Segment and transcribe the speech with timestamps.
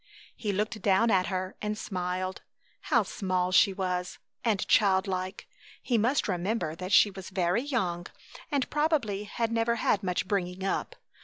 [0.35, 2.41] He looked down at her and smiled.
[2.89, 5.47] How small she was, and child like.
[5.79, 8.07] He must remember that she was very young,
[8.51, 10.95] and probably had never had much bringing up.